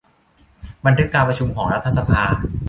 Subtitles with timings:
[0.85, 2.21] บันทึกการประชุมของรัฐสภา